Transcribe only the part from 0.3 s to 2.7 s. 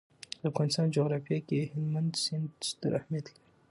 د افغانستان جغرافیه کې هلمند سیند